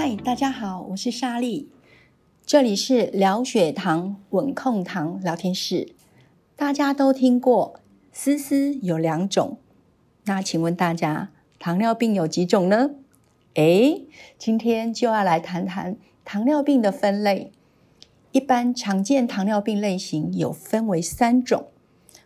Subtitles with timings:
[0.00, 1.68] 嗨，大家好，我是莎莉，
[2.46, 5.88] 这里是聊血糖稳控糖聊天室。
[6.54, 7.80] 大家都听过
[8.12, 9.58] 丝丝有两种，
[10.26, 12.92] 那请问大家糖尿病有几种呢？
[13.54, 14.06] 诶，
[14.38, 17.50] 今天就要来谈谈糖尿病的分类。
[18.30, 21.66] 一般常见糖尿病类型有分为三种，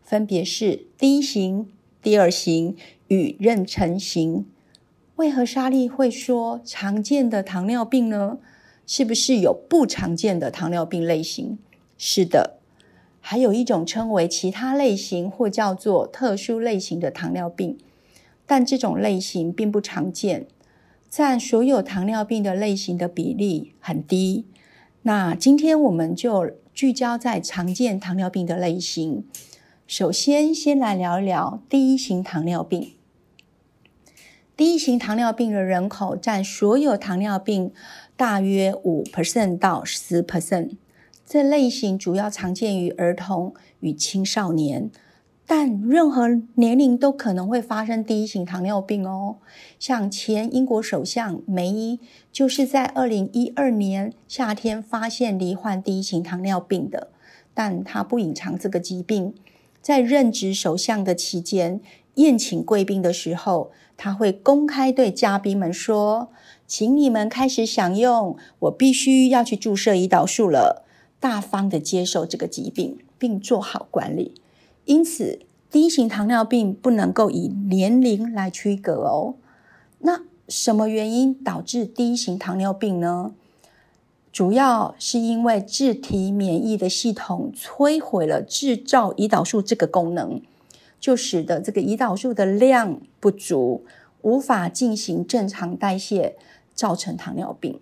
[0.00, 1.68] 分别是第一型、
[2.00, 2.76] 第二型
[3.08, 4.46] 与妊娠型。
[5.16, 8.36] 为何莎莉会说常见的糖尿病呢？
[8.86, 11.58] 是不是有不常见的糖尿病类型？
[11.96, 12.58] 是的，
[13.18, 17.78] 还有一种称为其他类型或叫做特殊类型的糖尿病，
[18.44, 20.46] 但这种类型并不常见，
[21.08, 24.44] 占所有糖尿病的类型的比例很低。
[25.02, 29.24] 那今天我们就聚焦在常见糖尿病的类型。
[29.86, 32.95] 首先，先来聊一聊第一型糖尿病。
[34.56, 37.70] 第一型糖尿病的人口占所有糖尿病
[38.16, 40.76] 大约五 percent 到十 percent。
[41.26, 44.90] 这类型主要常见于儿童与青少年，
[45.44, 49.36] 但任何年龄都可能会发生第一型糖尿病哦。
[49.78, 52.00] 像前英国首相梅伊
[52.32, 57.10] 就是在二零一二年夏天发现罹患第一型糖尿病的，
[57.52, 59.34] 但他不隐藏这个疾病，
[59.82, 61.82] 在任职首相的期间。
[62.16, 66.28] 宴请贵宾的时候，他会公开对嘉宾们说
[66.66, 70.84] ：“请你们开始享用，我必须要去注射胰岛素了。”
[71.18, 74.34] 大方的接受这个疾病，并做好管理。
[74.84, 79.34] 因此，第一型糖尿病不能够以年龄来区隔哦。
[80.00, 83.32] 那什么原因导致第一型糖尿病呢？
[84.30, 90.42] 主要是因为自体免疫的系统摧毁了制造胰岛素这个功能。
[90.98, 93.84] 就使得这个胰岛素的量不足，
[94.22, 96.36] 无法进行正常代谢，
[96.74, 97.80] 造成糖尿病。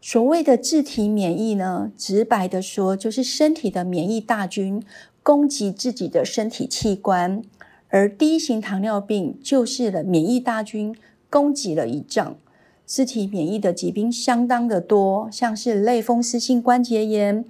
[0.00, 4.80] 所谓的自体免疫呢，直白的说，就是身体的免疫大军
[5.22, 7.42] 攻击自己的身体器官，
[7.88, 10.94] 而第一型糖尿病就是的免疫大军
[11.28, 12.36] 攻击了胰脏。
[12.84, 17.44] 自体免疫的疾病相当的多，像是类风湿性关节炎、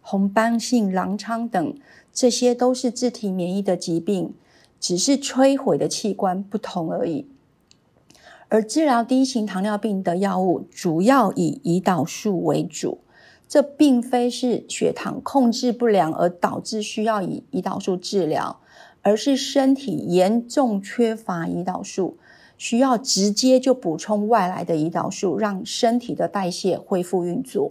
[0.00, 1.74] 红斑性狼疮等。
[2.12, 4.34] 这些都是自体免疫的疾病，
[4.80, 7.26] 只是摧毁的器官不同而已。
[8.48, 12.98] 而治疗第一型糖尿病的药物主要以胰岛素为主，
[13.48, 18.58] 这并非是血糖控制不良而导致需要以胰岛素治疗，
[19.02, 22.16] 而是身体严重缺乏胰岛素，
[22.58, 27.70] 需要直接就补充外来的胰岛素，让身体的代谢恢复运作。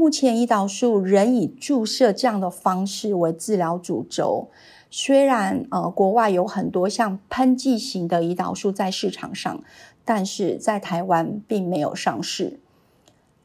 [0.00, 4.48] 目前胰岛素仍以注射这样的方式为治疗主轴，
[4.90, 9.62] 虽然呃国外有很多像喷剂型的胰岛素在市场上，
[10.02, 12.58] 但是在台湾并没有上市。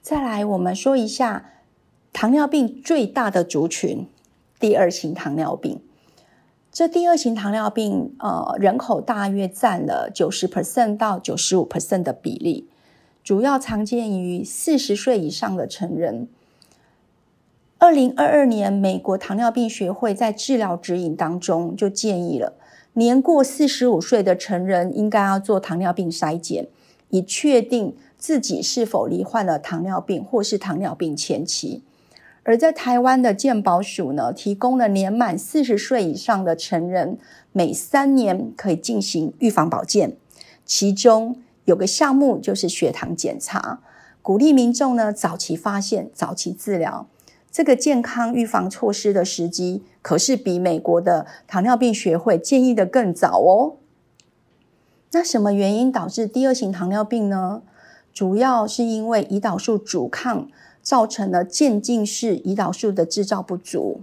[0.02, 1.50] 再来，我们说一下
[2.14, 4.08] 糖尿病最大的族群——
[4.58, 5.82] 第二型糖尿病。
[6.72, 12.70] 这第二型糖尿病呃人口大约占了九十 percent 到九十五 percent 的比例，
[13.22, 16.30] 主要常见于四十岁以上的成人。
[17.86, 22.54] 二零二二年，美国糖尿病学会在治疗指引当中就建议了，
[22.94, 26.68] 年过四十五岁的成人应该要做糖尿病筛检，
[27.10, 31.84] 以确定自己是否罹患了糖尿病或是糖尿病前期。
[32.42, 37.20] 而在台湾的健保署呢，提供了年满四十岁以上的成人
[37.52, 40.18] 每三年可以进行预防保健，
[40.66, 41.36] 其中
[41.66, 43.82] 有个项目就是血糖检查，
[44.24, 47.06] 鼓励民众呢早期发现、早期治疗。
[47.56, 53.78] 这个健康预防措施的时机，可是比美国的糖尿病学会建议的更早哦。
[55.14, 57.62] 那什么原因导致第二型糖尿病呢？
[58.14, 60.50] 主要是因为胰岛素阻抗
[60.82, 64.02] 造成了渐进式胰岛素的制造不足。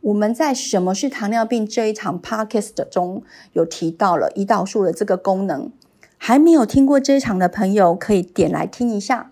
[0.00, 3.22] 我们在《什么是糖尿病》这一场 podcast 中
[3.52, 5.70] 有提到了胰岛素的这个功能，
[6.16, 9.28] 还没有听过这一场的朋友，可以点来听一下。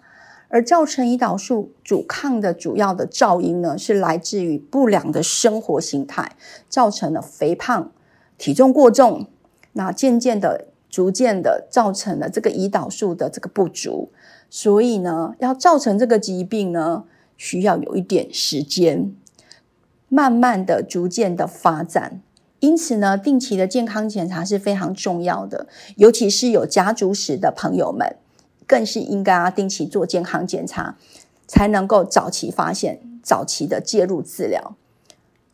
[0.48, 6.36] 而造成胰岛素阻抗的主要的噪音呢，是来自于不良的生活形态，
[6.68, 7.92] 造成了肥胖、
[8.38, 9.26] 体重过重，
[9.72, 14.10] 那渐渐的、逐渐的造成了这个胰岛素的这个不足。
[14.48, 17.04] 所以呢，要造成这个疾病呢，
[17.36, 19.12] 需要有一点时间，
[20.08, 22.22] 慢慢的、逐渐的发展。
[22.60, 25.66] 因此呢，定期的健康检查是非常重要的，
[25.96, 28.16] 尤其是有家族史的朋友们。
[28.66, 30.96] 更是应该要定期做健康检查，
[31.46, 34.74] 才能够早期发现、早期的介入治疗。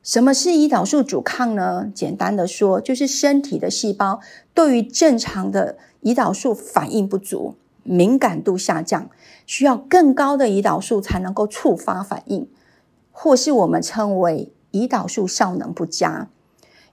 [0.02, 1.90] 什么是胰岛素阻抗呢？
[1.94, 4.20] 简单的说，就是身体的细胞
[4.52, 7.54] 对于正常的胰岛素反应不足，
[7.84, 9.08] 敏感度下降，
[9.46, 12.48] 需要更高的胰岛素才能够触发反应，
[13.12, 16.28] 或是我们称为胰岛素效能不佳。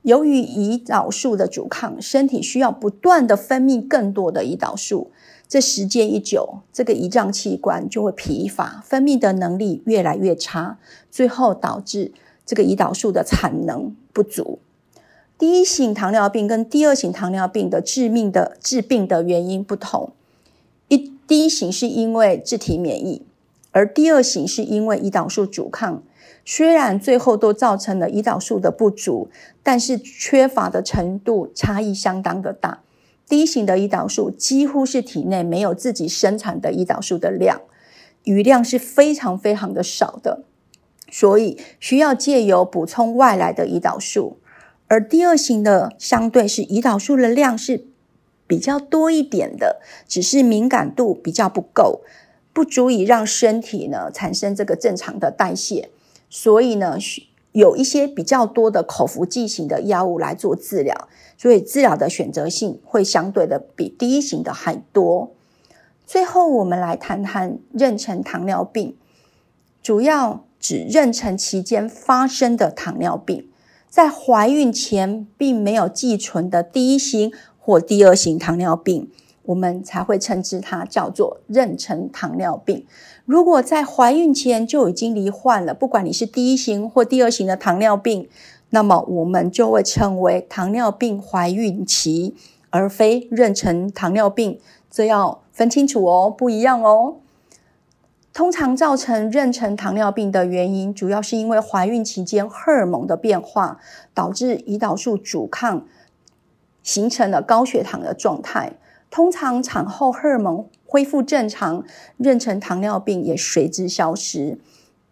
[0.03, 5.11] 由于胰岛素的阻抗，身体需要不断的分泌更多的胰岛素。
[5.47, 10.77] 这时间一久，这个胰脏器官就会疲乏，分泌的能力越来越差，
[11.09, 12.11] 最后导致
[12.45, 14.59] 这个胰岛素的产能不足。
[15.37, 20.11] 第一型糖尿病跟第二型糖尿病的致命的致病的原因不同。
[20.87, 23.23] 一第一型是因为自体免疫，
[23.71, 26.03] 而第二型是因为胰岛素阻抗。
[26.45, 29.29] 虽然最后都造成了胰岛素的不足，
[29.61, 32.81] 但是缺乏的程度差异相当的大。
[33.27, 37.61] 第一型的胰岛素几乎是体内没有自己生产的胰岛素的量，
[38.23, 40.43] 余量是非常非常的少的，
[41.11, 44.39] 所以需要借由补充外来的胰岛素。
[44.87, 47.85] 而第二型的相对是胰岛素的量是
[48.47, 52.01] 比较多一点的，只是敏感度比较不够，
[52.51, 55.91] 不足以让身体呢产生这个正常的代谢，
[56.29, 56.97] 所以呢。
[57.51, 65.31] 有一些比较多的口服剂型的药物来做治疗，所以治疗的选择性会相对的比第一型的还多。
[66.05, 68.95] 最后，我们来谈谈妊娠糖尿病，
[69.81, 73.49] 主要指妊娠期间发生的糖尿病，
[73.89, 79.09] 在怀孕前并没有寄存的第一型或第二型糖尿病。
[79.49, 82.85] 我们才会称之它叫做妊娠糖尿病。
[83.25, 88.29] 如果在怀孕前就已经罹患了，不管你是第一型或第二型的糖尿病，
[88.69, 92.35] 那么我们就会称为糖尿病怀孕期，
[92.69, 94.59] 而非妊娠糖尿病。
[94.91, 97.15] 这要分清楚哦，不一样哦。
[98.31, 103.79] 通常造成妊娠糖尿病的原因，主要是因为怀孕期间荷尔蒙的变化，
[104.13, 105.87] 导致胰岛素阻抗，
[106.83, 108.73] 形成了高血糖的状态。
[109.09, 111.83] 通常产后荷尔蒙恢复正常，
[112.19, 114.59] 妊娠糖尿病也随之消失。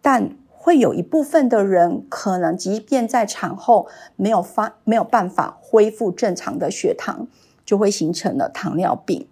[0.00, 3.86] 但会有一部分的人，可能即便在产后
[4.16, 7.26] 没有发没有办法恢复正常的血糖，
[7.64, 9.26] 就会形成了糖尿病。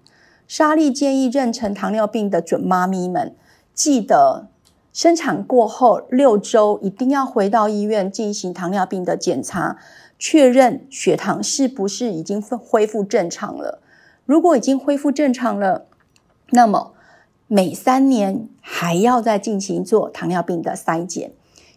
[0.48, 3.34] 莎莉建议妊娠糖尿病的准妈咪们，
[3.74, 4.48] 记得
[4.92, 9.76] 生产过后六周一定要回到医院进行糖尿病的检查，
[10.18, 13.82] 确认血糖是不是已经恢复正常了。
[14.26, 15.87] 如果已经恢复正常了，
[16.50, 16.93] 那么
[17.46, 21.32] 每三年还要再进行做糖尿病的筛检，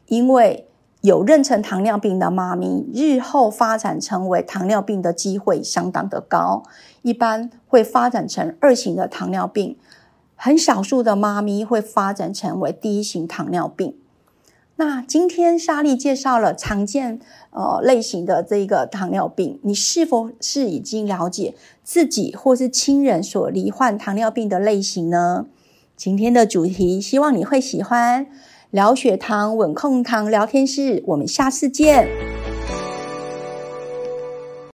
[0.08, 0.68] 因为
[1.02, 6.64] 有妊娠糖尿病的妈咪，日后发展成为糖尿病的机会相当的高，
[7.04, 9.78] 一般会发展成二型的糖尿病，
[10.36, 13.96] 很少数的妈咪会发展成为第一型糖尿病。
[14.80, 17.20] 那今天莎莉介绍了常见
[17.52, 21.54] 呃类型的这个糖尿病，你是否是已经了解
[21.84, 25.48] 自己或是亲人所罹患糖尿病的类型呢？
[25.98, 28.28] 今天的主题希望你会喜欢，
[28.72, 32.39] 聊血糖稳控糖聊天室，我们下次见。